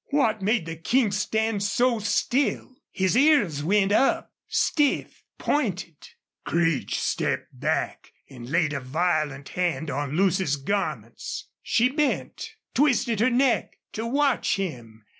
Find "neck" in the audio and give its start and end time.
13.29-13.77